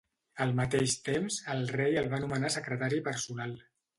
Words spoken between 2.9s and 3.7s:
personal.